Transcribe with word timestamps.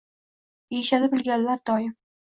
Deyishadi 0.75 1.11
bilganlar 1.13 1.63
doim. 1.71 1.97